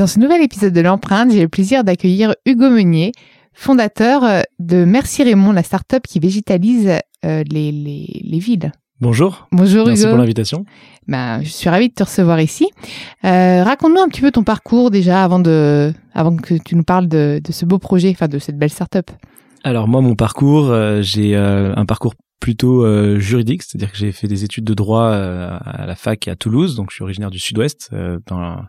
[0.00, 3.12] Dans ce nouvel épisode de l'empreinte, j'ai le plaisir d'accueillir Hugo Meunier,
[3.52, 6.88] fondateur euh, de Merci Raymond, la start-up qui végétalise
[7.26, 8.72] euh, les, les, les villes.
[9.02, 9.46] Bonjour.
[9.52, 10.12] Bonjour Merci Hugo.
[10.12, 10.64] pour l'invitation.
[11.06, 12.70] Ben, je suis ravie de te recevoir ici.
[13.26, 17.06] Euh, Raconte-nous un petit peu ton parcours déjà avant de, avant que tu nous parles
[17.06, 19.10] de, de ce beau projet, enfin de cette belle start-up.
[19.64, 24.26] Alors moi, mon parcours, euh, j'ai un parcours plutôt euh, juridique, c'est-à-dire que j'ai fait
[24.26, 27.38] des études de droit euh, à la fac à Toulouse, donc je suis originaire du
[27.38, 28.66] Sud-Ouest, euh, dans un,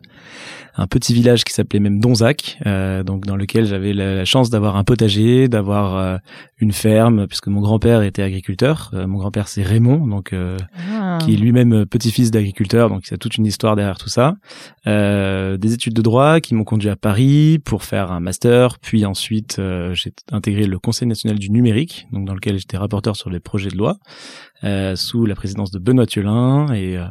[0.75, 4.49] un petit village qui s'appelait même Donzac, euh, donc dans lequel j'avais la, la chance
[4.49, 6.17] d'avoir un potager, d'avoir euh,
[6.59, 8.91] une ferme, puisque mon grand-père était agriculteur.
[8.93, 10.57] Euh, mon grand-père c'est Raymond, donc euh,
[10.93, 11.17] Ah.
[11.21, 14.35] qui est lui-même petit-fils d'agriculteur, donc il y a toute une histoire derrière tout ça.
[14.87, 19.05] Euh, des études de droit qui m'ont conduit à Paris pour faire un master, puis
[19.05, 23.29] ensuite euh, j'ai intégré le Conseil national du numérique, donc dans lequel j'étais rapporteur sur
[23.29, 23.97] les projets de loi,
[24.63, 27.05] euh, sous la présidence de Benoît Thiolin et euh,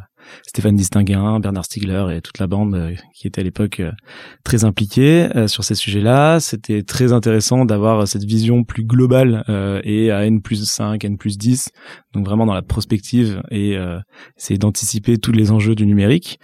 [0.47, 3.83] Stéphane Distinguin, Bernard Stiegler et toute la bande euh, qui était à l'époque
[4.45, 6.41] très impliquée sur ces sujets-là.
[6.41, 9.45] C'était très intéressant d'avoir cette vision plus globale
[9.85, 11.71] et à N plus 5, N plus 10,
[12.15, 13.99] donc vraiment dans la prospective et euh,
[14.59, 16.41] d'anticiper tous les enjeux du numérique.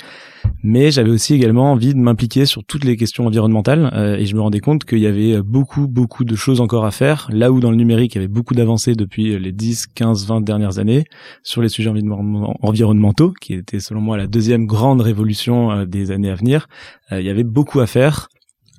[0.62, 4.34] Mais j'avais aussi également envie de m'impliquer sur toutes les questions environnementales euh, et je
[4.36, 7.60] me rendais compte qu'il y avait beaucoup, beaucoup de choses encore à faire, là où
[7.60, 11.04] dans le numérique il y avait beaucoup d'avancées depuis les 10, 15, 20 dernières années
[11.42, 16.10] sur les sujets environnement- environnementaux, qui était selon moi la deuxième grande révolution euh, des
[16.10, 16.68] années à venir.
[17.12, 18.28] Euh, il y avait beaucoup à faire.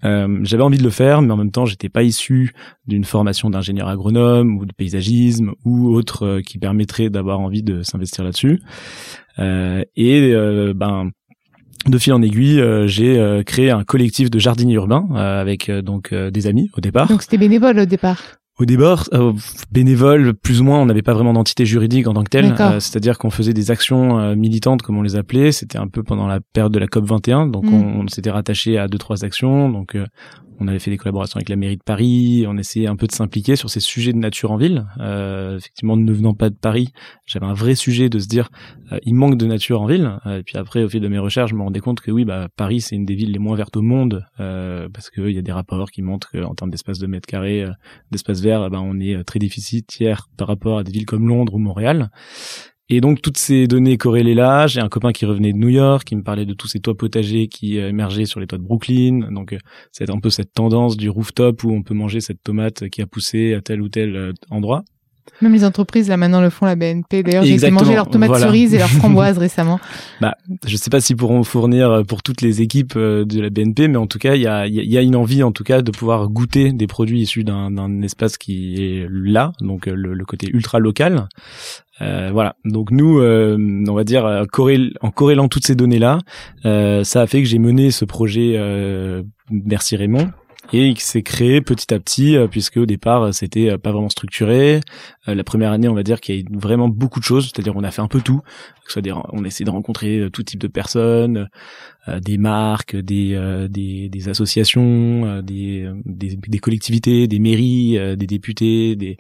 [0.04, 2.54] Euh, j'avais envie de le faire, mais en même temps, j'étais pas issu
[2.86, 7.84] d'une formation d'ingénieur agronome ou de paysagisme ou autre euh, qui permettrait d'avoir envie de
[7.84, 8.62] s'investir là-dessus.
[9.40, 11.10] Euh, et euh, ben
[11.86, 16.70] de fil en aiguille, j'ai créé un collectif de jardiniers urbains avec donc des amis
[16.76, 17.08] au départ.
[17.08, 18.40] Donc c'était bénévole au départ.
[18.60, 19.34] Au départ, euh,
[19.72, 22.56] bénévole, plus ou moins, on n'avait pas vraiment d'entité juridique en tant que telle.
[22.60, 25.52] Euh, C'est-à-dire qu'on faisait des actions euh, militantes, comme on les appelait.
[25.52, 27.74] C'était un peu pendant la période de la COP 21, donc Mm.
[27.74, 29.70] on, on s'était rattaché à deux trois actions.
[29.70, 30.08] Donc euh,
[30.60, 32.46] on avait fait des collaborations avec la mairie de Paris.
[32.48, 34.86] On essayait un peu de s'impliquer sur ces sujets de nature en ville.
[35.00, 36.90] Euh, effectivement, ne venant pas de Paris,
[37.26, 38.50] j'avais un vrai sujet de se dire
[38.92, 40.18] euh, il manque de nature en ville.
[40.26, 42.26] Euh, et puis après, au fil de mes recherches, je me rendais compte que oui,
[42.26, 45.38] bah Paris c'est une des villes les moins vertes au monde euh, parce qu'il y
[45.38, 47.66] a des rapports qui montrent qu'en termes d'espace de mètres carrés,
[48.12, 51.60] d'espace vert, ben, on est très déficitaire par rapport à des villes comme Londres ou
[51.60, 52.10] Montréal.
[52.90, 56.06] Et donc toutes ces données corrélées là, j'ai un copain qui revenait de New York,
[56.06, 58.64] qui me parlait de tous ces toits potagers qui euh, émergeaient sur les toits de
[58.64, 59.30] Brooklyn.
[59.32, 59.58] Donc euh,
[59.92, 63.08] c'est un peu cette tendance du rooftop où on peut manger cette tomate qui a
[63.08, 64.86] poussé à tel ou tel euh, endroit.
[65.42, 67.24] Même les entreprises là maintenant le font, la BNP.
[67.24, 68.46] D'ailleurs, j'ai manger leurs tomates voilà.
[68.46, 69.80] cerises et leurs framboises récemment.
[70.66, 73.88] Je sais pas s'ils pourront fournir euh, pour toutes les équipes euh, de la BNP,
[73.88, 75.82] mais en tout cas, il y a, il y a- une envie, en tout cas,
[75.82, 80.14] de pouvoir goûter des produits issus d'un d'un espace qui est là, donc euh, le,
[80.14, 81.28] le côté ultra local.
[82.02, 82.56] Euh, voilà.
[82.66, 83.58] Donc nous, euh,
[83.88, 86.20] on va dire, corrél- en corrélant toutes ces données-là,
[86.66, 90.30] euh, ça a fait que j'ai mené ce projet euh, Merci Raymond.
[90.74, 93.92] Et qui s'est créé petit à petit, euh, puisque au départ euh, c'était euh, pas
[93.92, 94.82] vraiment structuré.
[95.26, 97.76] La première année, on va dire qu'il y a eu vraiment beaucoup de choses, c'est-à-dire
[97.76, 98.42] on a fait un peu tout.
[98.96, 101.50] On a essayé de rencontrer tout type de personnes,
[102.08, 103.36] des marques, des,
[104.28, 105.90] associations, des,
[106.62, 109.18] collectivités, des mairies, des députés, des,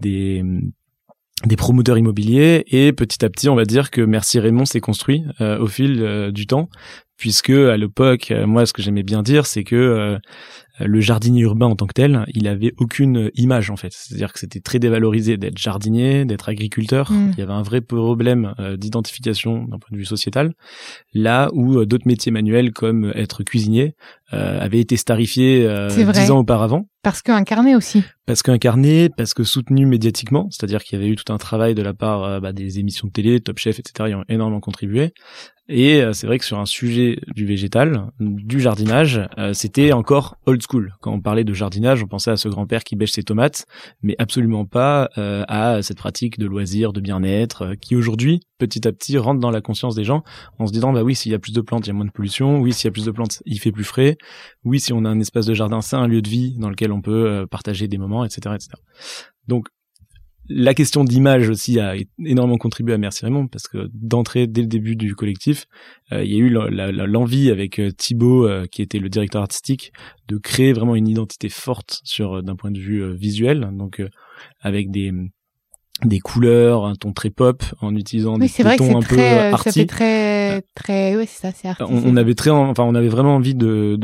[0.00, 2.64] des, promoteurs immobiliers.
[2.68, 6.46] Et petit à petit, on va dire que Merci Raymond s'est construit au fil du
[6.46, 6.70] temps,
[7.18, 10.18] puisque à l'époque, moi, ce que j'aimais bien dire, c'est que
[10.78, 13.92] le jardinier urbain en tant que tel, il avait aucune image en fait.
[13.92, 17.12] C'est-à-dire que c'était très dévalorisé d'être jardinier, d'être agriculteur.
[17.12, 17.32] Mm.
[17.32, 20.54] Il y avait un vrai problème euh, d'identification d'un point de vue sociétal.
[21.14, 23.94] Là où euh, d'autres métiers manuels comme être cuisinier
[24.32, 28.04] euh, avaient été starifiés euh, dix ans auparavant Parce qu'incarné aussi.
[28.26, 31.82] parce qu'incarné, parce que soutenu médiatiquement, c'est-à-dire qu'il y avait eu tout un travail de
[31.82, 35.12] la part euh, bah, des émissions de télé, Top Chef, etc., qui ont énormément contribué.
[35.68, 40.36] Et euh, c'est vrai que sur un sujet du végétal, du jardinage, euh, c'était encore
[40.46, 40.94] old school.
[41.00, 43.66] Quand on parlait de jardinage, on pensait à ce grand-père qui bêche ses tomates,
[44.02, 48.86] mais absolument pas euh, à cette pratique de loisir, de bien-être, euh, qui aujourd'hui, petit
[48.86, 50.22] à petit, rentre dans la conscience des gens
[50.58, 52.04] en se disant, bah oui, s'il y a plus de plantes, il y a moins
[52.04, 52.60] de pollution.
[52.60, 54.16] Oui, s'il y a plus de plantes, il fait plus frais.
[54.64, 56.92] Oui, si on a un espace de jardin, c'est un lieu de vie dans lequel
[56.92, 58.70] on peut euh, partager des moments, etc., etc.
[59.48, 59.66] Donc,
[60.48, 61.94] la question d'image aussi a
[62.24, 65.66] énormément contribué à Merci Raymond parce que d'entrée dès le début du collectif,
[66.12, 69.92] euh, il y a eu l'envie avec euh, Thibaut qui était le directeur artistique
[70.28, 74.02] de créer vraiment une identité forte sur d'un point de vue visuel donc
[74.60, 75.12] avec des
[76.04, 79.70] des couleurs, un ton très pop, en utilisant des, tons un peu euh, arty.
[79.70, 83.08] Ça fait très, très, ouais, c'est ça, c'est On, on, avait très, enfin, on avait
[83.08, 83.96] vraiment envie de,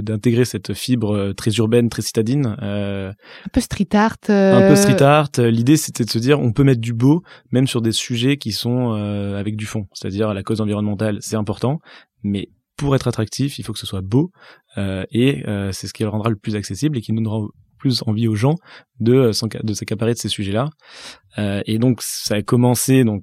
[0.00, 2.56] d'intégrer cette fibre euh, très urbaine, très citadine.
[2.62, 4.16] Euh, un peu street art.
[4.28, 5.30] Un peu street art.
[5.38, 7.22] L'idée, c'était de se dire, on peut mettre du beau,
[7.52, 9.86] même sur des sujets qui sont avec du fond.
[9.92, 11.80] C'est-à-dire, la cause environnementale, c'est important,
[12.22, 14.30] mais pour être attractif, il faut que ce soit beau,
[14.76, 17.22] et c'est ce qui le rendra le plus accessible et qui nous
[17.78, 18.56] plus envie aux gens
[19.00, 20.70] de euh, de s'accaparer de ces sujets-là.
[21.38, 23.22] Euh, et donc ça a commencé donc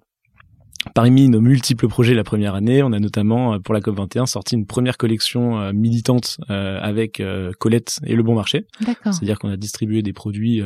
[0.94, 4.56] Parmi nos multiples projets la première année, on a notamment euh, pour la COP21 sorti
[4.56, 7.24] une première collection militante avec
[7.58, 8.66] Colette et Le Bon Marché.
[9.06, 10.62] C'est-à-dire qu'on a distribué des produits.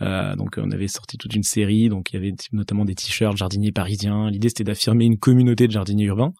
[0.00, 1.88] donc on avait sorti toute une série.
[1.88, 4.30] Donc il y avait notamment des t-shirts jardiniers parisiens.
[4.30, 6.32] L'idée c'était d'affirmer une communauté de jardiniers urbains.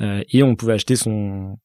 [0.00, 1.58] et on pouvait acheter son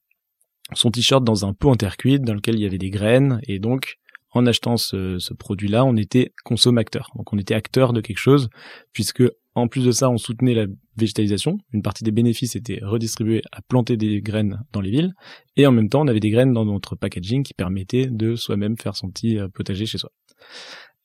[0.74, 3.40] son t-shirt dans un pot en terre cuite dans lequel il y avait des graines.
[3.48, 3.98] Et donc
[4.32, 7.10] en achetant ce, produit-là, on était consommateur.
[7.16, 8.50] Donc on était acteur de quelque chose,
[8.94, 9.24] puisque
[9.54, 11.58] en plus de ça, on soutenait la végétalisation.
[11.74, 15.14] Une partie des bénéfices était redistribuée à planter des graines dans les villes,
[15.58, 18.78] et en même temps, on avait des graines dans notre packaging qui permettaient de soi-même
[18.78, 20.12] faire son petit euh, potager chez soi.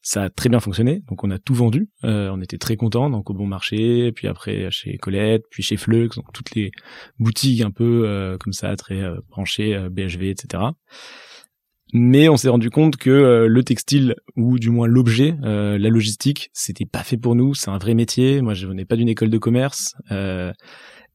[0.01, 1.89] Ça a très bien fonctionné, donc on a tout vendu.
[2.05, 5.77] Euh, on était très contents, donc au bon marché, puis après chez Colette, puis chez
[5.77, 6.71] Flux, donc toutes les
[7.19, 10.63] boutiques un peu euh, comme ça, très branchées, BHV, etc.
[11.93, 15.89] Mais on s'est rendu compte que euh, le textile ou du moins l'objet, euh, la
[15.89, 17.55] logistique, c'était pas fait pour nous.
[17.55, 18.41] C'est un vrai métier.
[18.43, 19.95] Moi, je venais pas d'une école de commerce.
[20.11, 20.53] Euh,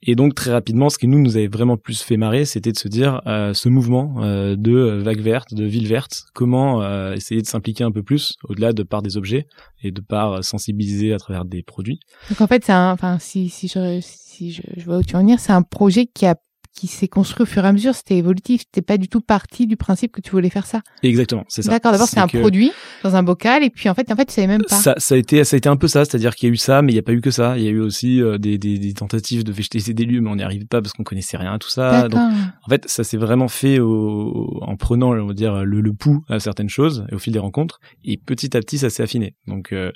[0.04, 2.78] et donc très rapidement, ce qui nous nous avait vraiment plus fait marrer, c'était de
[2.78, 6.82] se dire ce mouvement de vague verte, de ville verte, comment
[7.14, 9.46] essayer de s'impliquer un peu plus au-delà de par des objets
[9.84, 12.00] et de par sensibiliser à travers des produits.
[12.30, 15.20] Donc en fait, c'est enfin si si je si je, je vois où tu en
[15.20, 16.34] venir, c'est un projet qui a
[16.74, 19.68] qui s'est construit au fur et à mesure, c'était évolutif, c'était pas du tout parti
[19.68, 20.82] du principe que tu voulais faire ça.
[21.04, 21.72] Exactement, c'est ça.
[21.72, 22.72] D'accord, d'abord c'est un produit
[23.04, 24.76] dans un bocal et puis en fait en fait tu savais même pas.
[24.76, 26.58] Ça, ça a été ça a été un peu ça, c'est-à-dire qu'il y a eu
[26.58, 28.38] ça mais il n'y a pas eu que ça, il y a eu aussi euh,
[28.38, 31.04] des, des, des, tentatives de végétaliser des lieux mais on n'y arrivait pas parce qu'on
[31.04, 32.08] connaissait rien à tout ça.
[32.08, 35.94] Donc en fait, ça s'est vraiment fait au, en prenant on va dire le, le
[35.94, 39.04] pouls à certaines choses et au fil des rencontres et petit à petit ça s'est
[39.04, 39.36] affiné.
[39.48, 39.92] Donc euh,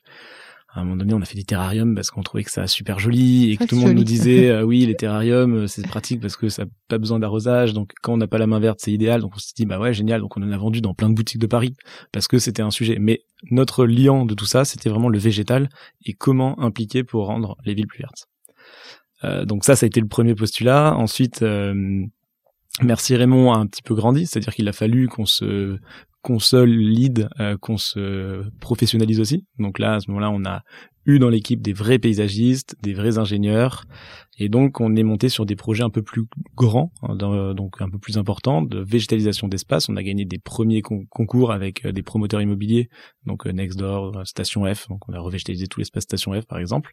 [0.76, 3.00] à un moment donné, on a fait des terrariums parce qu'on trouvait que ça super
[3.00, 6.20] joli et que tout le monde nous disait euh, oui, les terrariums euh, c'est pratique
[6.20, 7.74] parce que ça n'a pas besoin d'arrosage.
[7.74, 9.22] Donc quand on n'a pas la main verte, c'est idéal.
[9.22, 10.20] Donc on s'est dit bah ouais, génial.
[10.20, 11.74] Donc on en a vendu dans plein de boutiques de Paris
[12.12, 12.98] parce que c'était un sujet.
[13.00, 15.70] Mais notre liant de tout ça, c'était vraiment le végétal
[16.06, 18.28] et comment impliquer pour rendre les villes plus vertes.
[19.24, 20.94] Euh, donc ça, ça a été le premier postulat.
[20.96, 22.04] Ensuite, euh,
[22.82, 25.78] Merci Raymond a un petit peu grandi, c'est-à-dire qu'il a fallu qu'on se
[26.22, 29.46] consolide, euh, qu'on se professionnalise aussi.
[29.60, 30.64] Donc là, à ce moment-là, on a
[31.06, 33.86] eu dans l'équipe des vrais paysagistes, des vrais ingénieurs,
[34.38, 37.16] et donc on est monté sur des projets un peu plus grands, hein,
[37.54, 39.90] donc un peu plus importants, de végétalisation d'espace.
[39.90, 42.90] On a gagné des premiers concours avec euh, des promoteurs immobiliers,
[43.26, 46.92] donc euh, Nextdoor, Station F, donc on a revégétalisé tout l'espace Station F par exemple.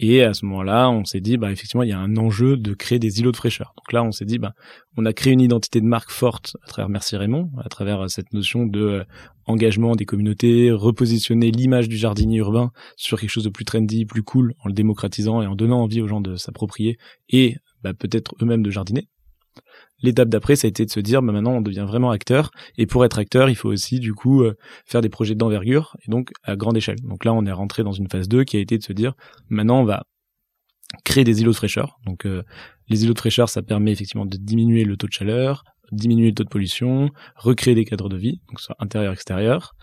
[0.00, 2.72] Et à ce moment-là, on s'est dit, bah effectivement, il y a un enjeu de
[2.72, 3.74] créer des îlots de fraîcheur.
[3.76, 4.52] Donc là, on s'est dit, bah
[4.96, 8.32] on a créé une identité de marque forte à travers Merci Raymond, à travers cette
[8.32, 9.04] notion de
[9.46, 14.22] engagement des communautés, repositionner l'image du jardinier urbain sur quelque chose de plus trendy, plus
[14.22, 16.67] cool, en le démocratisant et en donnant envie aux gens de s'approprier
[17.28, 19.08] et bah, peut-être eux-mêmes de jardiner.
[20.00, 22.50] L'étape d'après, ça a été de se dire, bah, maintenant, on devient vraiment acteur.
[22.76, 26.10] Et pour être acteur, il faut aussi, du coup, euh, faire des projets d'envergure et
[26.10, 27.00] donc à grande échelle.
[27.02, 29.14] Donc là, on est rentré dans une phase 2 qui a été de se dire,
[29.48, 30.04] maintenant, on va
[31.04, 31.98] créer des îlots de fraîcheur.
[32.06, 32.42] Donc, euh,
[32.88, 36.34] les îlots de fraîcheur, ça permet effectivement de diminuer le taux de chaleur, diminuer le
[36.34, 39.74] taux de pollution, recréer des cadres de vie, donc soit intérieur extérieur.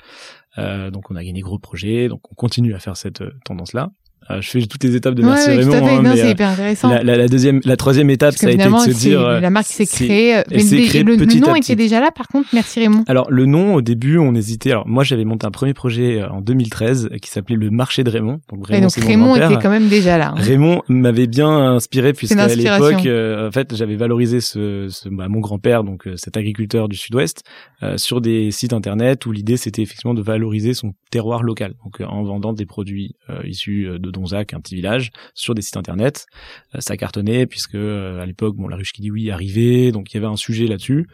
[0.58, 3.90] Euh, donc on a gagné gros projets, donc on continue à faire cette tendance-là.
[4.32, 5.74] Euh, je fais toutes les étapes de Merci ouais, Raymond.
[5.74, 6.90] Hein, non, c'est euh, hyper intéressant.
[6.90, 9.22] La, la, la, deuxième, la troisième étape, ça a été de se dire.
[9.22, 10.42] La marque s'est créée.
[10.50, 13.04] Mais le, nom était déjà là, par contre, Merci Raymond.
[13.08, 14.72] Alors le nom, au début, on hésitait.
[14.72, 18.40] Alors moi, j'avais monté un premier projet en 2013 qui s'appelait le Marché de Raymond.
[18.52, 20.34] Donc Raymond, donc, Raymond était quand même déjà là.
[20.36, 20.42] Hein.
[20.42, 25.40] Raymond m'avait bien inspiré puisqu'à l'époque, euh, en fait, j'avais valorisé ce, ce bah, mon
[25.40, 27.44] grand-père, donc cet agriculteur du Sud-Ouest,
[27.84, 32.02] euh, sur des sites internet où l'idée c'était effectivement de valoriser son terroir local, donc
[32.02, 36.26] en vendant des produits issus de Donzac, un petit village sur des sites internet.
[36.74, 40.12] Euh, ça cartonnait puisque euh, à l'époque, bon, la ruche qui dit oui arrivait, donc
[40.12, 41.08] il y avait un sujet là-dessus.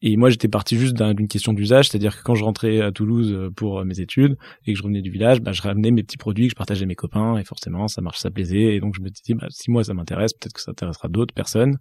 [0.00, 3.32] Et moi, j'étais parti juste d'une question d'usage, c'est-à-dire que quand je rentrais à Toulouse
[3.32, 6.16] euh, pour mes études et que je revenais du village, bah, je ramenais mes petits
[6.16, 8.76] produits que je partageais avec mes copains et forcément, ça marche, ça plaisait.
[8.76, 11.34] Et donc, je me dit, bah, si moi ça m'intéresse, peut-être que ça intéressera d'autres
[11.34, 11.78] personnes.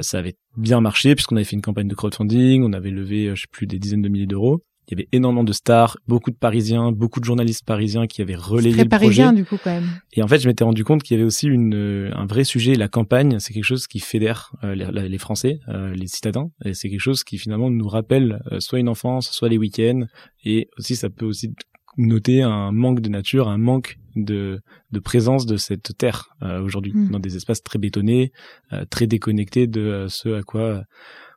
[0.00, 3.42] ça avait bien marché puisqu'on avait fait une campagne de crowdfunding, on avait levé, je
[3.42, 4.62] sais plus, des dizaines de milliers d'euros.
[4.88, 8.36] Il y avait énormément de stars, beaucoup de Parisiens, beaucoup de journalistes parisiens qui avaient
[8.36, 9.42] relayé très le parisien projet.
[9.42, 9.88] du coup quand même.
[10.12, 12.44] Et en fait, je m'étais rendu compte qu'il y avait aussi une, euh, un vrai
[12.44, 12.74] sujet.
[12.76, 16.72] La campagne, c'est quelque chose qui fédère euh, les, les Français, euh, les citadins, et
[16.74, 20.04] c'est quelque chose qui finalement nous rappelle euh, soit une enfance, soit les week-ends,
[20.44, 21.52] et aussi ça peut aussi
[21.98, 24.60] noter un manque de nature, un manque de,
[24.92, 27.10] de présence de cette terre euh, aujourd'hui, Mm.
[27.10, 28.32] dans des espaces très bétonnés,
[28.72, 30.82] euh, très déconnectés de ce à quoi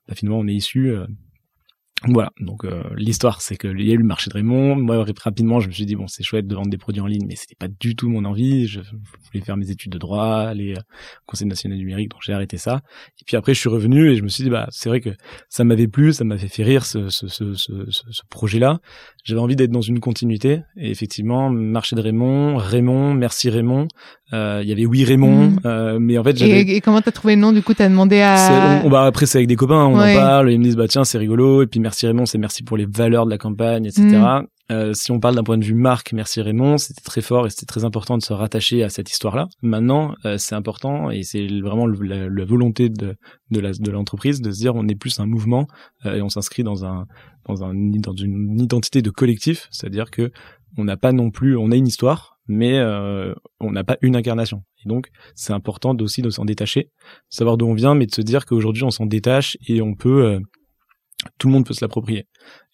[0.08, 0.94] bah, finalement on est issu.
[2.08, 4.78] Voilà, donc euh, l'histoire, c'est qu'il y a eu le marché de Raymond.
[4.78, 7.26] Moi, rapidement, je me suis dit bon, c'est chouette de vendre des produits en ligne,
[7.28, 8.68] mais c'était pas du tout mon envie.
[8.68, 12.32] Je, voulais faire mes études de droit, aller euh, au Conseil national numérique, donc j'ai
[12.32, 12.82] arrêté ça.
[13.20, 15.10] Et puis après, je suis revenu et je me suis dit bah c'est vrai que
[15.50, 18.80] ça m'avait plu, ça m'avait fait rire ce, ce, ce, ce, projet-là.
[19.26, 20.62] J'avais envie d'être dans une continuité.
[20.78, 23.88] Et effectivement, marché de Raymond, Raymond, merci Raymond.
[24.32, 25.60] Euh, Il y avait oui Raymond, Mhm.
[25.66, 27.90] euh, mais en fait j'avais Et, et comment t'as trouvé le nom du coup T'as
[27.90, 28.82] demandé à.
[28.84, 30.16] on, on- bah, après c'est avec des copains, on Ouais.
[30.16, 32.64] en parle, ils me disent bah tiens c'est rigolo et puis merci Raymond, c'est merci
[32.64, 34.02] pour les valeurs de la campagne, etc.
[34.04, 34.48] Mm.
[34.72, 37.50] Euh, si on parle d'un point de vue marque, merci Raymond, c'était très fort et
[37.50, 39.48] c'était très important de se rattacher à cette histoire-là.
[39.64, 43.16] Maintenant, euh, c'est important et c'est vraiment le- la, la volonté de,
[43.50, 45.66] de la- de l'entreprise de se dire on est plus un mouvement
[46.06, 47.06] euh, et on s'inscrit dans un
[47.48, 50.32] dans un dans une identité de collectif, c'est-à-dire que
[50.78, 54.16] on n'a pas non plus, on a une histoire, mais euh, on n'a pas une
[54.16, 54.62] incarnation.
[54.86, 56.92] Et donc, c'est important aussi de s'en détacher,
[57.28, 60.26] savoir d'où on vient, mais de se dire qu'aujourd'hui on s'en détache et on peut,
[60.26, 60.40] euh,
[61.38, 62.26] tout le monde peut se l'approprier.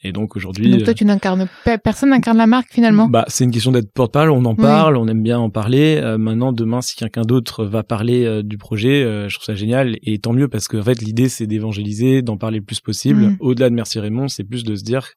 [0.03, 3.07] Et donc aujourd'hui, Donc toi tu n'incarnes pe- personne n'incarne la marque finalement?
[3.07, 4.29] bah, c'est une question d'être porte-parole.
[4.29, 4.57] On en Oui.
[4.62, 5.97] parle, on aime bien en parler.
[6.03, 9.55] Euh, maintenant, demain, si quelqu'un d'autre va parler euh, du projet, euh, je trouve ça
[9.55, 9.97] génial.
[10.03, 13.21] Et tant mieux parce que en fait, l'idée, c'est d'évangéliser, d'en parler le plus possible.
[13.31, 13.38] Mm.
[13.39, 15.07] Au-delà de Merci Raymond, c'est plus de se dire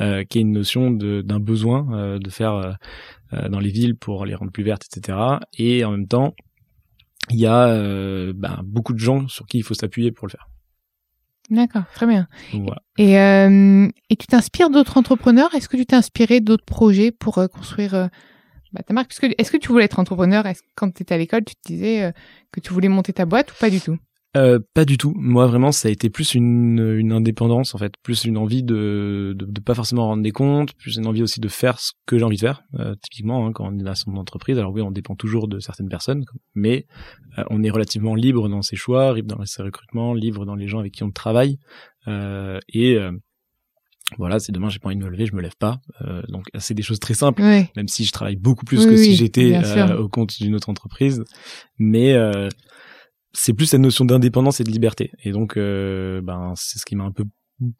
[0.00, 2.54] euh, qu'il y a une notion d'un besoin euh, de faire
[3.32, 5.18] euh, dans les villes pour les rendre plus vertes, etc.
[5.58, 6.34] Et en même temps,
[7.30, 10.32] il y a euh, ben, beaucoup de gens sur qui il faut s'appuyer pour le
[10.32, 10.48] faire.
[11.52, 12.26] D'accord, très bien.
[12.52, 12.82] Donc, voilà.
[12.98, 15.54] Et, euh, et tu t'inspires d'autres entrepreneurs?
[15.54, 18.06] Est-ce que tu t'es inspiré d'autres projets pour euh, construire euh,
[18.72, 19.08] bah, ta marque?
[19.08, 20.46] Parce que- Est-ce que tu voulais être entrepreneur?
[20.46, 22.12] Est-ce que quand tu étais à l'école, tu te disais
[22.52, 23.98] que tu voulais monter ta boîte ou pas du tout?
[24.34, 25.12] Euh, pas du tout.
[25.16, 29.34] Moi, vraiment, ça a été plus une, une indépendance, en fait, plus une envie de,
[29.36, 32.16] de, de pas forcément rendre des comptes, plus une envie aussi de faire ce que
[32.18, 32.62] j'ai envie de faire.
[32.78, 35.58] Euh, typiquement, hein, quand on est dans son entreprise, alors oui, on dépend toujours de
[35.60, 36.24] certaines personnes,
[36.54, 36.86] mais
[37.38, 40.66] euh, on est relativement libre dans ses choix, libre dans ses recrutements, libre dans les
[40.66, 41.58] gens avec qui on travaille.
[42.08, 43.12] Euh, et euh,
[44.16, 45.78] voilà, c'est demain, j'ai pas envie de me lever, je me lève pas.
[46.02, 47.66] Euh, donc, c'est des choses très simples Oui.
[47.76, 50.70] même si je travaille beaucoup plus Oui, que si j'étais euh, au compte d'une autre
[50.70, 51.22] entreprise.
[51.78, 52.48] Mais euh,
[53.32, 55.10] c'est plus cette notion d'indépendance et de liberté.
[55.24, 57.24] Et donc, euh, ben, c'est ce qui m'a un peu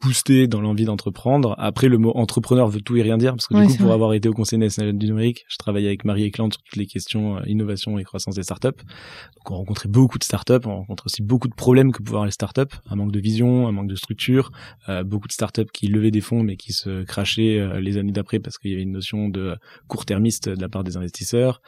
[0.01, 1.55] boosté dans l'envie d'entreprendre.
[1.59, 3.87] Après, le mot entrepreneur veut tout et rien dire, parce que Ouais, du coup, pour
[3.87, 3.95] vrai.
[3.95, 6.87] avoir été au Conseil national du numérique, je travaillais avec Marie Eklund sur toutes les
[6.87, 8.69] questions euh, innovation et croissance des startups.
[8.69, 12.27] Donc, on rencontrait beaucoup de startups, on rencontre aussi beaucoup de problèmes que pouvaient avoir
[12.27, 14.53] les startups, un manque de vision, un manque de structure,
[14.89, 18.13] euh, beaucoup de startups qui levaient des fonds mais qui se crachaient euh, les années
[18.13, 19.57] d'après parce qu'il y avait une notion de
[19.89, 21.61] court-termiste de la part des investisseurs.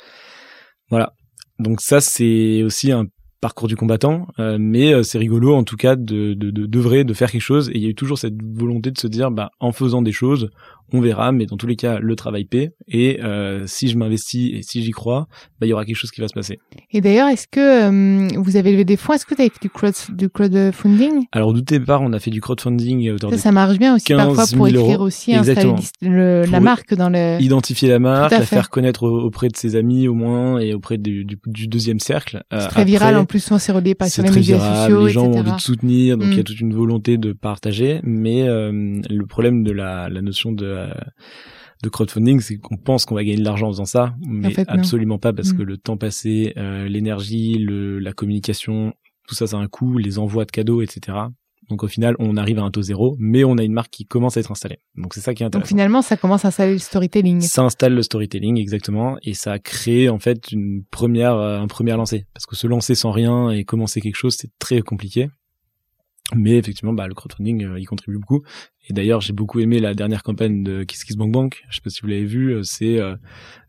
[0.89, 1.15] Voilà.
[1.59, 3.07] Donc ça, c'est aussi un
[3.45, 7.05] parcours du combattant, euh, mais euh, c'est rigolo en tout cas de de de d'œuvrer,
[7.05, 7.69] de faire quelque chose.
[7.69, 10.13] Et il y a eu toujours cette volonté de se dire, bah en faisant des
[10.13, 10.49] choses,
[10.93, 12.71] on verra, mais dans tous les cas, le travail paie.
[12.89, 15.27] Et euh, si je m'investis et si j'y crois,
[15.61, 16.59] bah il y aura quelque chose qui va se passer.
[16.93, 19.13] Et d'ailleurs, est-ce que euh, vous avez levé des fonds?
[19.15, 21.25] Est-ce que tu as fait du, crowd, du crowdfunding?
[21.33, 23.95] Alors au départ, on a fait du crowdfunding à hauteur ça, de ça marche bien
[23.97, 25.07] aussi 15 parfois pour 000 écrire euros.
[25.07, 25.77] aussi, Exactement.
[26.03, 27.39] le- la marque dans le...
[27.41, 30.99] identifier la marque, la faire connaître au- auprès de ses amis au moins et auprès
[30.99, 32.43] du, du, du deuxième cercle.
[32.53, 34.77] Euh, C'est très viral après, en plus, souvent c'est relayé par sur les médias viral,
[34.91, 36.41] sociaux, les gens ont envie de soutenir, donc il y Mm.
[36.41, 40.67] a toute une volonté de partager, mais euh, le problème de la, la notion de,
[40.75, 40.93] euh,
[41.83, 44.67] de crowdfunding, c'est qu'on pense qu'on va gagner de l'argent en faisant ça, mais fait,
[44.69, 44.75] non.
[44.75, 45.57] absolument pas, parce Mm.
[45.59, 48.95] que le temps passé, euh, l'énergie, la communication,
[49.29, 51.17] tout ça, ça a un coût, les envois de cadeaux, etc.
[51.71, 54.05] Donc au final, on arrive à un taux zéro, mais on a une marque qui
[54.05, 54.81] commence à être installée.
[54.97, 55.69] Donc c'est ça qui est Donc intéressant.
[55.69, 57.41] finalement, ça commence à installer le storytelling.
[57.41, 61.67] Ça installe le storytelling exactement et ça a créé en fait une première euh, un
[61.67, 65.31] premier lancé parce que se lancer sans rien et commencer quelque chose c'est très compliqué.
[66.35, 68.43] Mais effectivement, bah, le crowdfunding euh, y contribue beaucoup.
[68.89, 71.63] Et d'ailleurs, j'ai beaucoup aimé la dernière campagne de Kiss Kiss Bank Bank.
[71.69, 72.55] Je sais pas si vous l'avez vu.
[72.55, 73.15] euh, C'est euh,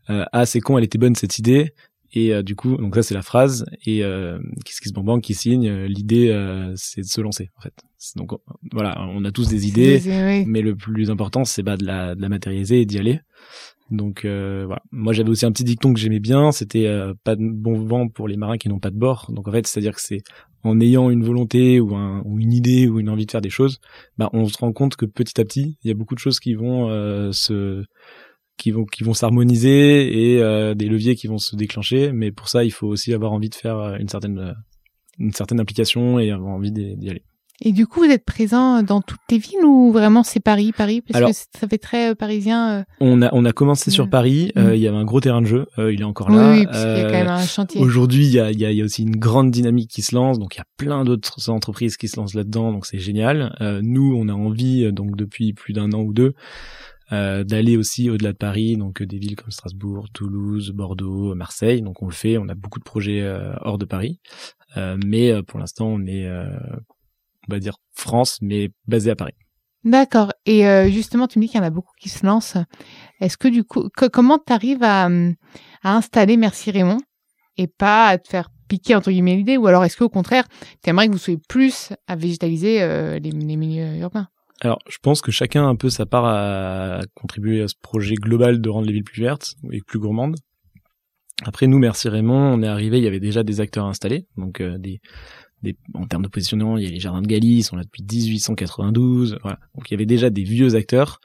[0.08, 1.74] euh, ah c'est con, elle était bonne cette idée.
[2.12, 3.66] Et euh, du coup, donc ça c'est la phrase.
[3.84, 5.70] Et euh, Kiss Kiss Bank Bank qui signe.
[5.84, 7.74] L'idée euh, c'est de se lancer en fait.
[8.16, 8.30] Donc
[8.72, 10.00] voilà, on a tous des idées.
[10.04, 10.44] Oui.
[10.46, 13.20] Mais le plus important, c'est bah, de, la, de la matérialiser et d'y aller.
[13.90, 14.82] Donc euh, voilà.
[14.90, 16.52] Moi, j'avais aussi un petit dicton que j'aimais bien.
[16.52, 19.30] C'était euh, pas de bon vent pour les marins qui n'ont pas de bord.
[19.32, 20.22] Donc en fait, c'est-à-dire que c'est
[20.64, 23.50] en ayant une volonté ou, un, ou une idée ou une envie de faire des
[23.50, 23.80] choses,
[24.18, 26.40] bah, on se rend compte que petit à petit, il y a beaucoup de choses
[26.40, 27.84] qui vont euh, se
[28.56, 32.12] qui vont qui vont s'harmoniser et euh, des leviers qui vont se déclencher.
[32.12, 34.52] Mais pour ça, il faut aussi avoir envie de faire euh, une certaine euh,
[35.18, 37.22] une certaine implication et avoir envie d'y d'y aller.
[37.62, 41.00] Et du coup, vous êtes présent dans toutes les villes ou vraiment c'est Paris, Paris?
[41.00, 42.84] Parce que ça fait très parisien.
[43.00, 44.52] On a on a commencé sur Paris.
[44.56, 44.74] Mm.
[44.74, 45.66] il y avait un gros terrain de jeu.
[45.78, 46.50] il est encore oui, là.
[46.52, 47.80] Oui, parce qu'il y a quand même un chantier.
[47.80, 50.02] Aujourd'hui, il y a, il y, a, il y a aussi une grande dynamique qui
[50.02, 50.38] se lance.
[50.38, 52.72] Donc il y a plein d'autres entreprises qui se lancent là-dedans.
[52.72, 53.54] Donc c'est génial.
[53.82, 56.34] nous, on a envie donc depuis plus d'un an ou deux
[57.12, 61.80] euh, d'aller aussi au-delà de Paris, donc des villes comme Strasbourg, Toulouse, Bordeaux, Marseille.
[61.80, 64.18] Donc on le fait, on a beaucoup de projets euh, hors de Paris,
[64.76, 66.28] euh, mais pour l'instant on est,
[67.48, 69.34] on va dire France, mais basé à Paris.
[69.84, 70.32] D'accord.
[70.46, 72.56] Et justement, tu me dis qu'il y en a beaucoup qui se lancent.
[73.20, 76.98] Est-ce que du coup, comment tu arrives à, à installer Merci Raymond
[77.56, 79.56] et pas à te faire piquer entre guillemets l'idée?
[79.56, 80.44] Ou alors est-ce qu'au contraire,
[80.82, 82.80] tu aimerais que vous soyez plus à végétaliser
[83.20, 84.26] les, les milieux urbains?
[84.62, 88.14] Alors, je pense que chacun a un peu sa part à contribuer à ce projet
[88.14, 90.36] global de rendre les villes plus vertes et plus gourmandes.
[91.44, 94.62] Après, nous, merci Raymond, on est arrivé, il y avait déjà des acteurs installés, donc
[94.62, 95.00] euh, des,
[95.94, 98.02] en termes de positionnement, il y a les jardins de Galie, ils sont là depuis
[98.02, 99.58] 1892, voilà.
[99.74, 101.20] Donc il y avait déjà des vieux acteurs.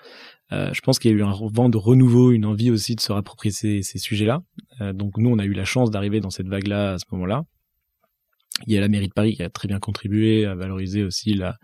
[0.52, 3.02] Euh, je pense qu'il y a eu un vent de renouveau, une envie aussi de
[3.02, 4.42] se rapproprier ces, ces sujets-là.
[4.82, 7.44] Euh, donc nous, on a eu la chance d'arriver dans cette vague-là à ce moment-là.
[8.68, 11.34] Il y a la mairie de Paris qui a très bien contribué à valoriser aussi
[11.34, 11.58] la,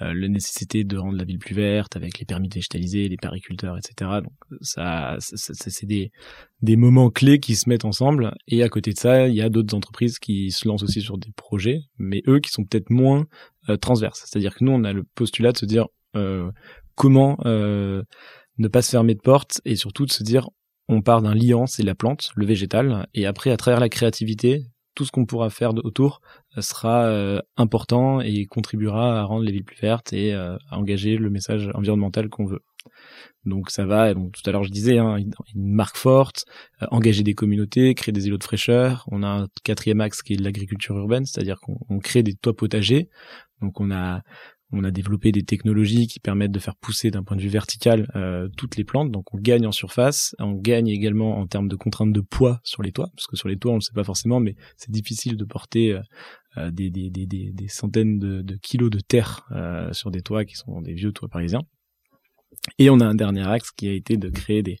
[0.00, 4.20] la nécessité de rendre la ville plus verte avec les permis végétalisés, les pariculteurs, etc.
[4.22, 6.10] Donc ça, c'est des,
[6.62, 8.34] des moments clés qui se mettent ensemble.
[8.46, 11.18] Et à côté de ça, il y a d'autres entreprises qui se lancent aussi sur
[11.18, 13.26] des projets, mais eux qui sont peut-être moins
[13.68, 14.24] euh, transverses.
[14.26, 16.50] C'est-à-dire que nous, on a le postulat de se dire euh,
[16.94, 18.02] comment euh,
[18.58, 20.48] ne pas se fermer de porte et surtout de se dire
[20.88, 24.62] on part d'un liant, c'est la plante, le végétal, et après à travers la créativité,
[24.96, 26.20] tout ce qu'on pourra faire autour
[26.56, 30.78] euh, sera euh, important et contribuera à rendre les villes plus vertes et euh, à
[30.78, 32.62] engager le message environnemental qu'on veut.
[33.44, 36.46] Donc ça va, tout à l'heure je disais, hein, une marque forte,
[36.90, 39.04] engager des communautés, créer des îlots de fraîcheur.
[39.10, 43.08] On a un quatrième axe qui est l'agriculture urbaine, c'est-à-dire qu'on crée des toits potagers.
[43.60, 44.22] Donc on a
[44.72, 48.10] on a développé des technologies qui permettent de faire pousser d'un point de vue vertical
[48.16, 49.12] euh, toutes les plantes.
[49.12, 52.82] Donc on gagne en surface, on gagne également en termes de contraintes de poids sur
[52.82, 54.90] les toits, parce que sur les toits on ne le sait pas forcément, mais c'est
[54.90, 56.00] difficile de porter euh,
[56.58, 59.46] euh, des, centaines de, de, kilos de terre
[59.92, 61.62] sur des toits qui sont des vieux toits parisiens.
[62.78, 64.78] Et on a un dernier axe qui a été de créer des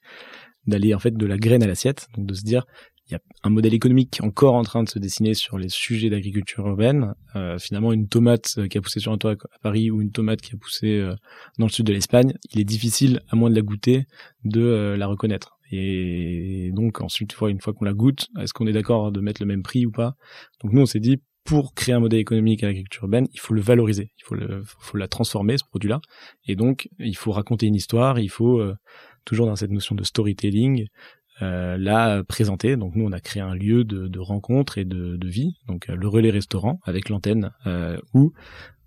[0.66, 2.64] d'aller en fait de la graine à l'assiette, donc de se dire
[3.08, 6.10] il y a un modèle économique encore en train de se dessiner sur les sujets
[6.10, 7.14] d'agriculture urbaine.
[7.36, 10.10] Euh, finalement, une tomate euh, qui a poussé sur un toit à Paris ou une
[10.10, 11.14] tomate qui a poussé euh,
[11.58, 14.06] dans le sud de l'Espagne, il est difficile, à moins de la goûter,
[14.44, 15.58] de la reconnaître.
[15.70, 19.46] Et donc ensuite, une fois qu'on la goûte, est-ce qu'on est d'accord de mettre le
[19.46, 20.16] même prix ou pas?
[20.62, 23.54] Donc nous, on s'est dit, pour créer un modèle économique à l'agriculture urbaine, il faut
[23.54, 26.00] le valoriser, il faut, le, faut la transformer, ce produit-là.
[26.46, 28.60] Et donc, il faut raconter une histoire, il faut,
[29.26, 30.86] toujours dans cette notion de storytelling,
[31.42, 32.76] euh, l'a présenté.
[32.76, 35.96] Donc nous, on a créé un lieu de, de rencontre et de, vie, donc euh,
[35.96, 38.32] le relais restaurant avec l'antenne, euh, où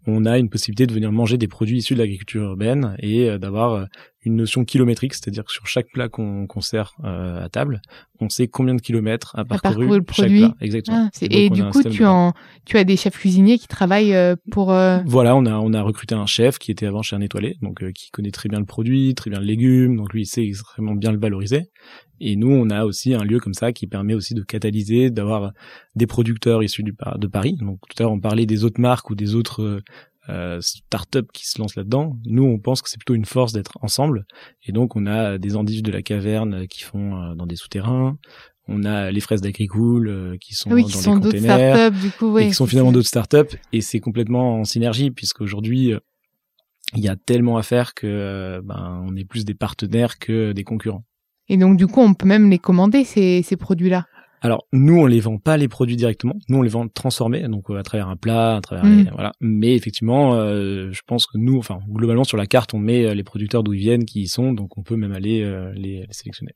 [0.07, 3.37] on a une possibilité de venir manger des produits issus de l'agriculture urbaine et euh,
[3.37, 3.87] d'avoir
[4.23, 7.81] une notion kilométrique, c'est-à-dire que sur chaque plat qu'on sert à table,
[8.19, 10.39] on sait combien de kilomètres a parcouru le chaque produit.
[10.39, 10.55] plat.
[10.59, 11.09] Exactement.
[11.13, 12.33] Ah, et, du coup, tu, en,
[12.65, 14.15] tu as des chefs cuisiniers qui travaillent
[14.51, 14.67] pour.
[15.05, 17.83] Voilà, on a on a recruté un chef qui était avant chez un étoilé, donc
[17.93, 20.95] qui connaît très bien le produit, très bien le légume, donc lui il sait extrêmement
[20.95, 21.69] bien le valoriser.
[22.21, 25.51] Et nous, on a aussi un lieu comme ça qui permet aussi de catalyser, d'avoir
[25.95, 27.55] des producteurs issus du, de Paris.
[27.59, 29.81] Donc tout à l'heure, on parlait des autres marques ou des autres
[30.27, 32.17] euh, startups qui se lancent là-dedans.
[32.25, 34.25] Nous, on pense que c'est plutôt une force d'être ensemble.
[34.63, 38.17] Et donc, on a des endives de la caverne qui font euh, dans des souterrains.
[38.67, 42.35] On a les fraises d'agricool euh, qui sont oui, dans qui sont containers, du coup,
[42.35, 43.57] oui, et qui sont finalement d'autres startups.
[43.73, 45.99] Et c'est complètement en synergie puisqu'aujourd'hui, euh,
[46.95, 50.63] il y a tellement à faire que ben, on est plus des partenaires que des
[50.63, 51.05] concurrents.
[51.47, 54.05] Et donc, du coup, on peut même les commander, ces, ces produits-là.
[54.41, 57.69] Alors nous on les vend pas les produits directement, nous on les vend transformés donc
[57.69, 58.97] euh, à travers un plat, à travers Mm.
[59.03, 59.31] les- voilà.
[59.41, 63.13] Mais effectivement, euh, je pense que nous, enfin globalement sur la carte on met euh,
[63.13, 65.99] les producteurs d'où ils viennent, qui y sont, donc on peut même aller euh, les,
[66.01, 66.53] les sélectionner.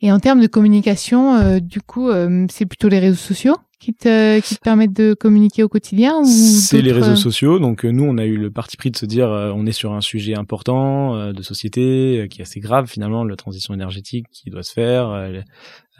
[0.00, 3.94] Et en termes de communication, euh, du coup, euh, c'est plutôt les réseaux sociaux qui
[3.94, 7.58] te, qui te permettent de communiquer au quotidien ou C'est les réseaux sociaux.
[7.58, 9.92] Donc nous, on a eu le parti pris de se dire, euh, on est sur
[9.92, 14.26] un sujet important euh, de société euh, qui est assez grave finalement, la transition énergétique
[14.32, 15.10] qui doit se faire,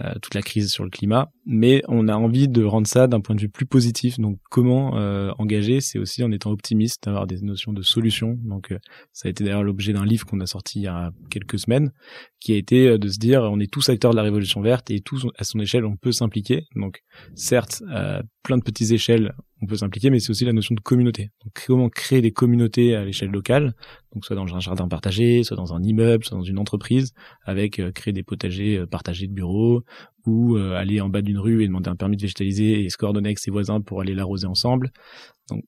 [0.01, 1.31] euh, toute la crise sur le climat.
[1.45, 4.19] Mais on a envie de rendre ça d'un point de vue plus positif.
[4.19, 8.39] Donc comment euh, engager, c'est aussi en étant optimiste, d'avoir des notions de solutions.
[8.43, 8.79] Donc euh,
[9.13, 11.93] ça a été d'ailleurs l'objet d'un livre qu'on a sorti il y a quelques semaines,
[12.41, 14.91] qui a été euh, de se dire, on est tous acteurs de la révolution verte
[14.91, 16.65] et tous à son échelle, on peut s'impliquer.
[16.75, 17.03] Donc
[17.35, 17.83] certes,
[18.43, 21.31] plein de petites échelles, on peut s'impliquer, mais c'est aussi la notion de communauté.
[21.67, 23.75] Comment créer des communautés à l'échelle locale,
[24.13, 27.13] donc soit dans un jardin partagé, soit dans un immeuble, soit dans une entreprise,
[27.45, 29.85] avec euh, créer des potagers euh, partagés de bureaux,
[30.27, 32.97] ou euh, aller en bas d'une rue et demander un permis de végétaliser et se
[32.97, 34.91] coordonner avec ses voisins pour aller l'arroser ensemble.
[35.49, 35.63] Donc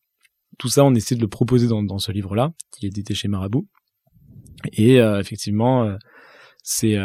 [0.59, 3.29] tout ça, on essaie de le proposer dans, dans ce livre-là, qui est édité chez
[3.29, 3.69] Marabout.
[4.73, 5.95] Et effectivement,
[6.65, 6.97] c'est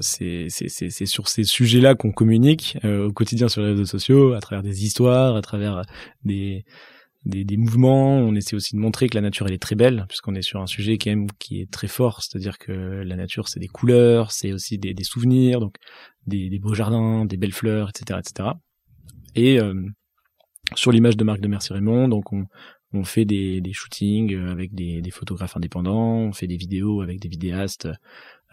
[0.00, 4.62] c'est c'est sur ces sujets-là qu'on communique au quotidien sur les réseaux sociaux, à travers
[4.62, 5.82] des histoires, à travers
[6.24, 6.64] des
[7.24, 8.18] des, des, mouvements.
[8.18, 10.60] On essaie aussi de montrer que la nature elle est très belle, puisqu'on est sur
[10.60, 14.32] un sujet quand même qui est très fort, c'est-à-dire que la nature c'est des couleurs,
[14.32, 15.76] c'est aussi des, des, souvenirs, donc
[16.26, 18.50] des, des, beaux jardins, des belles fleurs, etc., etc.
[19.34, 19.74] Et euh,
[20.74, 22.46] sur l'image de Marc de Merci Raymond, donc on,
[22.94, 27.20] on fait des, des shootings avec des, des, photographes indépendants, on fait des vidéos avec
[27.20, 27.88] des vidéastes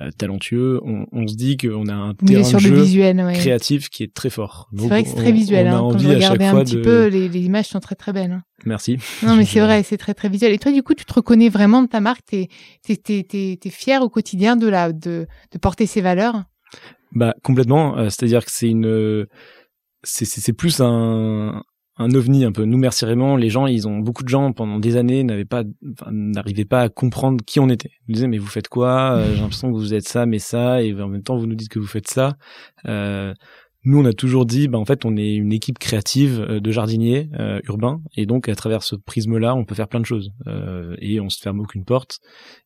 [0.01, 4.03] euh, talentueux, on, on, se dit qu'on a un terrain de jeu visuel, créatif qui
[4.03, 4.69] est très fort.
[4.75, 5.67] C'est vrai que c'est très visuel.
[5.67, 5.91] On, hein.
[5.91, 8.31] Quand je regardais un petit peu, les, les, images sont très très belles.
[8.31, 8.43] Hein.
[8.65, 8.97] Merci.
[9.23, 10.53] Non mais c'est vrai, c'est très très visuel.
[10.53, 12.25] Et toi, du coup, tu te reconnais vraiment de ta marque?
[12.25, 12.47] T'es
[12.83, 16.43] t'es, t'es fier au quotidien de la de de porter ces valeurs?
[17.11, 17.97] Bah complètement.
[17.97, 19.27] Euh, c'est-à-dire que c'est une
[20.03, 21.63] c'est plus un
[21.97, 22.65] un ovni un peu.
[22.65, 23.35] Nous, merci vraiment.
[23.35, 25.63] Les gens, ils ont beaucoup de gens pendant des années n'avaient pas,
[26.09, 27.91] n'arrivaient pas à comprendre qui on était.
[28.07, 29.15] Ils disaient mais vous faites quoi?
[29.15, 31.55] Euh, J'ai l'impression que vous êtes ça, mais ça, et en même temps vous nous
[31.55, 32.37] dites que vous faites ça.
[32.87, 33.33] Euh,
[33.83, 36.71] nous, on a toujours dit, bah, en fait, on est une équipe créative euh, de
[36.71, 40.31] jardiniers euh, urbains, et donc à travers ce prisme-là, on peut faire plein de choses,
[40.45, 42.19] euh, et on se ferme aucune porte.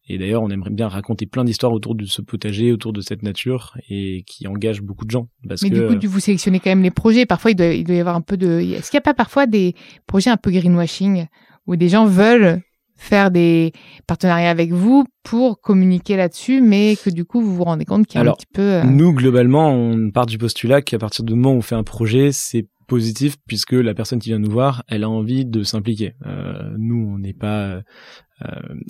[0.09, 3.23] Et d'ailleurs, on aimerait bien raconter plein d'histoires autour de ce potager, autour de cette
[3.23, 5.29] nature, et qui engage beaucoup de gens.
[5.47, 7.25] Parce Mais du coup, vous sélectionnez quand même les projets.
[7.25, 8.59] Parfois, il doit, il doit y avoir un peu de.
[8.59, 9.73] Est-ce qu'il n'y a pas parfois des
[10.07, 11.27] projets un peu greenwashing
[11.65, 12.61] où des gens veulent
[12.95, 13.73] faire des
[14.07, 18.21] partenariats avec vous pour communiquer là-dessus, mais que du coup vous vous rendez compte qu'il
[18.21, 18.61] y a un petit peu.
[18.61, 21.83] Euh, nous globalement, on part du postulat qu'à partir du moment où on fait un
[21.83, 26.13] projet, c'est positif puisque la personne qui vient nous voir, elle a envie de s'impliquer.
[26.25, 27.81] Euh, nous, on n'est pas, euh,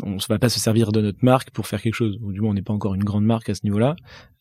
[0.04, 2.18] on ne va pas se servir de notre marque pour faire quelque chose.
[2.22, 3.96] Ou du moins, on n'est pas encore une grande marque à ce niveau-là.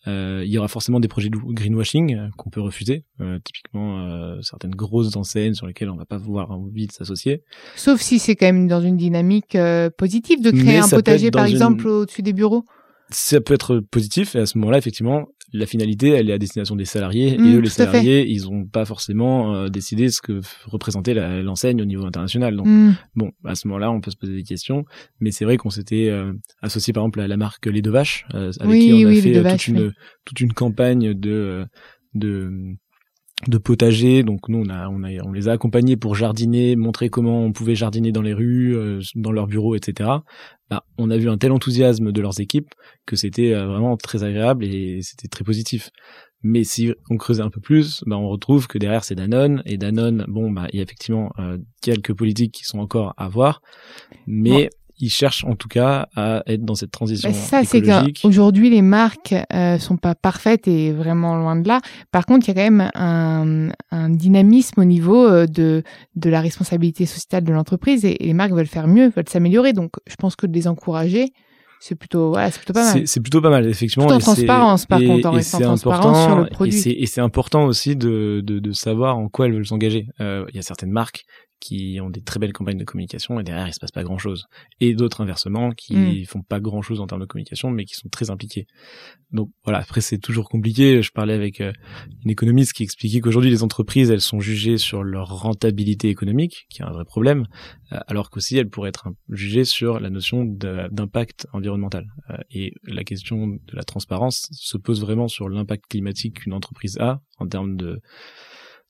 [0.06, 3.04] Euh, il y aura forcément des projets de greenwashing euh, qu'on peut refuser.
[3.20, 7.42] Euh, typiquement, euh, certaines grosses enseignes sur lesquelles on va pas avoir envie de s'associer.
[7.76, 9.56] Sauf si c'est quand même dans une dynamique
[9.96, 12.64] positive de créer un potager, par exemple, au-dessus des bureaux
[13.10, 16.74] ça peut être positif et à ce moment-là effectivement la finalité elle est à destination
[16.74, 20.40] des salariés et mmh, eux les salariés ils ont pas forcément euh, décidé ce que
[20.66, 22.56] représentait l'enseigne au niveau international.
[22.56, 22.94] Donc mmh.
[23.14, 24.84] bon à ce moment-là on peut se poser des questions
[25.20, 28.26] mais c'est vrai qu'on s'était euh, associé par exemple à la marque Les Deux Vaches
[28.34, 29.92] euh, avec qui on a fait toute une
[30.24, 31.64] toute une campagne de
[32.14, 32.50] de
[33.48, 34.22] de potager.
[34.22, 37.52] Donc nous, on, a, on, a, on les a accompagnés pour jardiner, montrer comment on
[37.52, 40.10] pouvait jardiner dans les rues, euh, dans leurs bureaux, etc.
[40.70, 42.70] Bah, on a vu un tel enthousiasme de leurs équipes
[43.06, 45.90] que c'était euh, vraiment très agréable et c'était très positif.
[46.42, 49.78] Mais si on creusait un peu plus, bah, on retrouve que derrière c'est Danone et
[49.78, 53.62] Danone, bon, bah, il y a effectivement euh, quelques politiques qui sont encore à voir,
[54.26, 58.70] mais ils cherchent en tout cas à être dans cette transition bah ça, c'est qu'aujourd'hui
[58.70, 61.80] les marques euh, sont pas parfaites et vraiment loin de là.
[62.12, 65.82] Par contre, il y a quand même un, un dynamisme au niveau euh, de
[66.16, 69.72] de la responsabilité sociétale de l'entreprise et, les marques veulent faire mieux, veulent s'améliorer.
[69.72, 71.32] Donc, je pense que de les encourager,
[71.80, 73.06] c'est plutôt, c'est plutôt pas mal.
[73.06, 74.06] C'est plutôt pas mal, effectivement.
[74.06, 76.80] Tout en transparence, par contre, en restant transparent sur le produit.
[76.88, 80.06] Et c'est important aussi de, de, de, savoir en quoi elles veulent s'engager.
[80.20, 81.24] Euh, il y a certaines marques
[81.64, 84.18] qui ont des très belles campagnes de communication et derrière il se passe pas grand
[84.18, 84.44] chose.
[84.80, 86.24] Et d'autres inversement qui mm.
[86.26, 88.66] font pas grand chose en termes de communication mais qui sont très impliqués.
[89.32, 91.00] Donc voilà, après c'est toujours compliqué.
[91.00, 91.72] Je parlais avec euh,
[92.24, 96.82] une économiste qui expliquait qu'aujourd'hui les entreprises elles sont jugées sur leur rentabilité économique, qui
[96.82, 97.46] est un vrai problème,
[97.92, 102.06] euh, alors qu'aussi elles pourraient être jugées sur la notion d'impact environnemental.
[102.28, 106.98] Euh, et la question de la transparence se pose vraiment sur l'impact climatique qu'une entreprise
[106.98, 108.00] a en termes de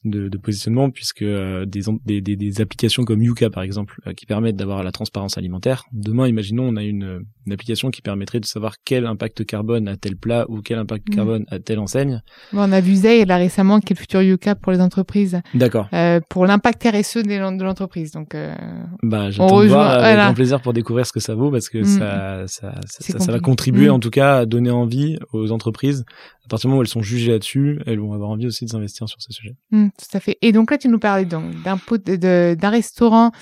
[0.04, 1.82] de, de positionnement puisque euh, des,
[2.20, 5.84] des, des, applications comme Yuka par exemple euh, qui permettent d'avoir la transparence alimentaire.
[5.92, 9.96] Demain, imaginons on a une, une, application qui permettrait de savoir quel impact carbone a
[9.96, 11.14] tel plat ou quel impact mm.
[11.14, 12.22] carbone a telle enseigne.
[12.52, 15.40] Bon, on a vu Zay là récemment qui est le futur Yuka pour les entreprises.
[15.54, 15.88] D'accord.
[15.94, 18.12] Euh, pour l'impact RSE de l'entreprise.
[18.12, 18.54] Donc euh,
[19.02, 21.78] bah j'attends de voir avec grand plaisir pour découvrir ce que ça vaut parce que
[21.78, 21.84] mm.
[21.84, 23.92] ça, ça, ça, ça, va contribuer mm.
[23.92, 26.04] en tout cas à donner envie aux entreprises
[26.44, 28.70] à partir du moment où elles sont jugées là-dessus, elles vont avoir envie aussi de
[28.70, 29.56] s'investir sur ce sujet.
[29.70, 30.36] Mmh, tout à fait.
[30.42, 33.32] Et donc là, tu nous parlais donc d'un d'un restaurant,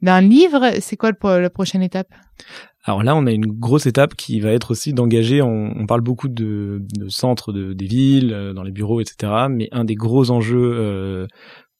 [0.00, 0.70] d'un livre.
[0.80, 2.08] C'est quoi le, la prochaine étape?
[2.84, 5.42] Alors là, on a une grosse étape qui va être aussi d'engager.
[5.42, 9.46] On, on, parle beaucoup de, de centres de, des villes, euh, dans les bureaux, etc.
[9.50, 11.26] Mais un des gros enjeux euh,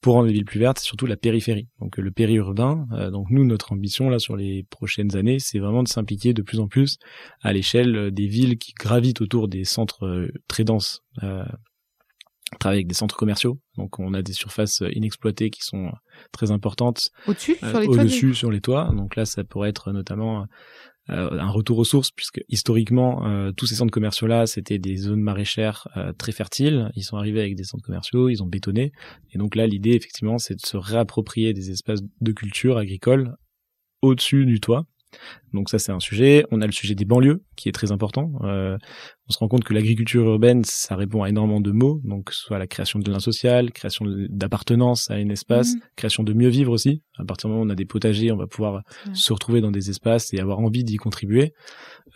[0.03, 2.87] pour rendre les villes plus vertes, c'est surtout la périphérie, donc le périurbain.
[2.93, 6.43] Euh, donc nous, notre ambition là sur les prochaines années, c'est vraiment de s'impliquer de
[6.43, 6.99] plus en plus
[7.41, 11.03] à l'échelle euh, des villes qui gravitent autour des centres euh, très denses.
[11.23, 11.45] Euh,
[12.59, 15.91] travailler avec des centres commerciaux, donc on a des surfaces inexploitées qui sont
[16.33, 17.11] très importantes.
[17.27, 17.97] Au-dessus, sur les toits.
[17.97, 18.91] Au-dessus, sur les toits.
[18.95, 20.45] Donc là, ça pourrait être notamment euh,
[21.09, 25.21] un retour aux sources puisque historiquement euh, tous ces centres commerciaux là c'était des zones
[25.21, 28.93] maraîchères euh, très fertiles ils sont arrivés avec des centres commerciaux ils ont bétonné
[29.33, 33.37] et donc là l'idée effectivement c'est de se réapproprier des espaces de culture agricole
[34.03, 34.85] au-dessus du toit.
[35.53, 36.45] Donc ça c'est un sujet.
[36.51, 38.33] On a le sujet des banlieues qui est très important.
[38.43, 38.77] Euh,
[39.29, 42.59] on se rend compte que l'agriculture urbaine ça répond à énormément de mots, donc soit
[42.59, 45.81] la création de lien social, création d'appartenance à un espace, mmh.
[45.97, 47.03] création de mieux vivre aussi.
[47.19, 49.71] À partir du moment où on a des potagers, on va pouvoir se retrouver dans
[49.71, 51.53] des espaces et avoir envie d'y contribuer.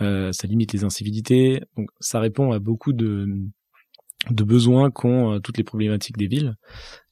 [0.01, 1.61] Euh, ça limite les incivilités.
[1.77, 3.27] Donc ça répond à beaucoup de
[4.31, 6.57] de besoins qu'ont euh, toutes les problématiques des villes.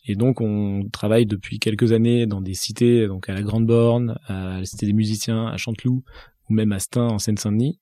[0.06, 4.18] Et donc, on travaille depuis quelques années dans des cités, donc à la Grande Borne,
[4.26, 6.04] à la Cité des Musiciens, à Chanteloup,
[6.50, 7.80] ou même à Stein en Seine-Saint-Denis.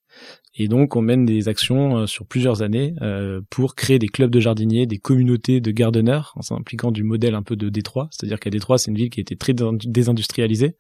[0.54, 4.30] Et donc, on mène des actions euh, sur plusieurs années euh, pour créer des clubs
[4.30, 8.08] de jardiniers, des communautés de gardeneurs, en s'impliquant du modèle un peu de Détroit.
[8.12, 10.76] C'est-à-dire qu'à Détroit, c'est une ville qui était très désindustrialisée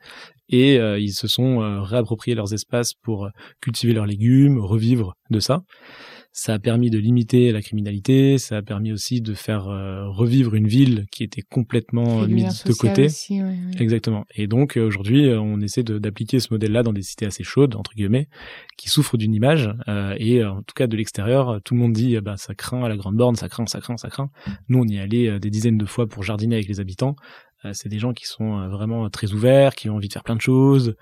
[0.48, 3.30] et ils se sont réappropriés leurs espaces pour
[3.62, 5.64] cultiver leurs légumes, revivre de ça.
[6.34, 10.54] Ça a permis de limiter la criminalité, ça a permis aussi de faire euh, revivre
[10.54, 13.08] une ville qui était complètement mise de côté.
[13.78, 14.24] Exactement.
[14.34, 17.76] Et donc euh, aujourd'hui, euh, on essaie d'appliquer ce modèle-là dans des cités assez chaudes
[17.76, 18.28] entre guillemets,
[18.78, 19.68] qui souffrent d'une image.
[20.16, 22.96] et en tout cas de l'extérieur, tout le monde dit bah ça craint à la
[22.96, 24.30] grande borne, ça craint, ça craint, ça craint.
[24.70, 27.14] Nous, on y est allé des dizaines de fois pour jardiner avec les habitants.
[27.72, 30.40] c'est des gens qui sont vraiment très ouverts, qui ont envie de faire plein de
[30.40, 30.94] choses,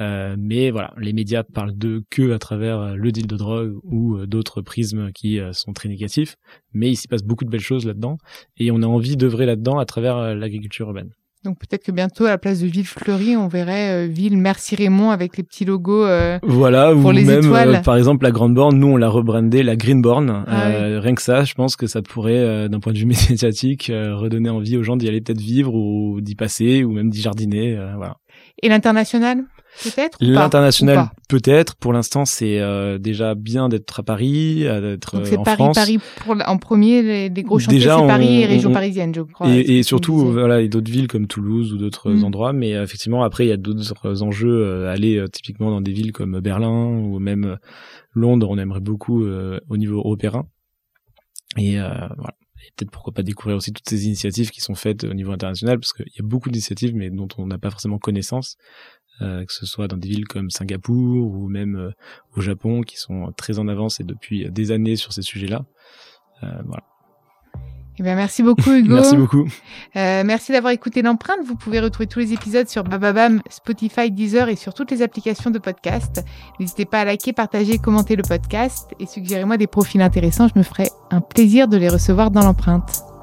[0.00, 3.74] euh, mais voilà, les médias parlent de que à travers euh, le deal de drogue
[3.84, 6.36] ou euh, d'autres prismes qui sont très négatifs.
[6.72, 8.18] Mais il s'y passe beaucoup de belles choses là-dedans
[8.56, 11.10] et on a envie d'œuvrer là-dedans à travers l'agriculture urbaine.
[11.44, 15.10] Donc peut-être que bientôt à la place de Ville Fleurie, on verrait Ville Merci Raymond
[15.10, 16.06] avec les petits logos.
[16.42, 17.82] voilà, pour ou les même étoiles.
[17.82, 20.44] par exemple la Grande Borne, nous on l'a rebrandé la Green Born.
[20.46, 20.68] Ah
[21.00, 24.78] rien que ça, je pense que ça pourrait, d'un point de vue médiatique, redonner envie
[24.78, 27.78] aux gens d'y aller peut-être vivre ou d'y passer ou même d'y jardiner.
[27.96, 28.16] voilà.
[28.62, 29.44] Et l'international?
[29.82, 31.74] Peut-être L'international, peut-être.
[31.76, 35.76] Pour l'instant, c'est euh, déjà bien d'être à Paris, d'être euh, en Paris, France.
[35.76, 39.48] Paris pour, en premier, les, gros chantiers, c'est Paris et région parisienne, je crois.
[39.50, 42.24] Et, et surtout, voilà, et d'autres villes comme Toulouse ou d'autres mm.
[42.24, 42.52] endroits.
[42.52, 44.86] Mais euh, effectivement, après, il y a d'autres enjeux.
[44.88, 47.58] aller typiquement dans des villes comme Berlin ou même
[48.12, 50.44] Londres, on aimerait beaucoup au niveau européen.
[51.56, 52.34] Et voilà
[52.64, 55.78] et peut-être pourquoi pas découvrir aussi toutes ces initiatives qui sont faites au niveau international,
[55.78, 58.56] parce qu'il y a beaucoup d'initiatives, mais dont on n'a pas forcément connaissance.
[59.22, 61.90] Euh, que ce soit dans des villes comme Singapour ou même euh,
[62.36, 65.64] au Japon, qui sont très en avance et depuis des années sur ces sujets-là.
[66.42, 66.82] Euh, voilà.
[67.98, 68.94] Eh bien, merci beaucoup Hugo.
[68.96, 69.46] merci beaucoup.
[69.96, 71.38] Euh, merci d'avoir écouté l'empreinte.
[71.46, 75.50] Vous pouvez retrouver tous les épisodes sur Bababam, Spotify, Deezer et sur toutes les applications
[75.50, 76.24] de podcast.
[76.58, 80.48] N'hésitez pas à liker, partager, commenter le podcast et suggérez-moi des profils intéressants.
[80.48, 83.13] Je me ferai un plaisir de les recevoir dans l'empreinte.